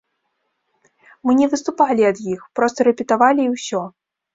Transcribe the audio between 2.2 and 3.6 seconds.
іх, проста рэпетавалі і